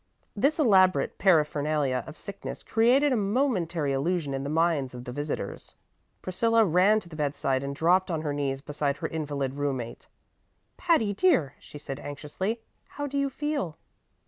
This 0.35 0.57
elaborate 0.57 1.19
paraphernalia 1.19 2.03
of 2.07 2.17
sickness 2.17 2.63
created 2.63 3.13
a 3.13 3.15
momentary 3.15 3.93
illusion 3.93 4.33
in 4.33 4.43
the 4.43 4.49
minds 4.49 4.95
of 4.95 5.03
the 5.03 5.11
visitors. 5.11 5.75
Priscilla 6.23 6.65
ran 6.65 6.99
to 7.01 7.07
the 7.07 7.15
bedside 7.15 7.61
and 7.63 7.75
dropped 7.75 8.09
on 8.09 8.23
her 8.23 8.33
knees 8.33 8.61
beside 8.61 8.97
her 8.97 9.07
invalid 9.07 9.53
room 9.53 9.77
mate. 9.77 10.07
"Patty 10.75 11.13
dear," 11.13 11.53
she 11.59 11.77
said 11.77 11.99
anxiously, 11.99 12.61
"how 12.85 13.05
do 13.05 13.15
you 13.15 13.29
feel?" 13.29 13.77